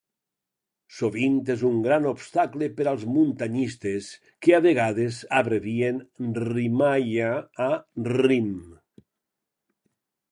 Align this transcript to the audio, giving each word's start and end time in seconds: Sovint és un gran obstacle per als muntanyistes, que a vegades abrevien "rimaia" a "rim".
Sovint 0.99 1.33
és 1.55 1.63
un 1.67 1.75
gran 1.87 2.05
obstacle 2.11 2.69
per 2.79 2.87
als 2.91 3.03
muntanyistes, 3.17 4.07
que 4.47 4.55
a 4.59 4.61
vegades 4.67 5.19
abrevien 5.41 5.99
"rimaia" 6.45 7.29
a 7.67 7.69
"rim". 8.09 8.49